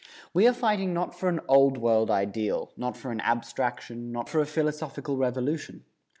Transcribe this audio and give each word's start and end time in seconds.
We 0.33 0.47
are 0.47 0.53
fighting 0.53 0.95
not 0.95 1.13
for 1.13 1.29
an 1.29 1.41
Old 1.47 1.77
World 1.77 2.09
ideal, 2.09 2.71
not 2.75 2.97
for 2.97 3.11
an 3.11 3.21
abstraction, 3.21 4.11
not 4.11 4.29
for 4.29 4.41
a 4.41 4.47
philosophical 4.47 5.15
revolution. 5.15 5.83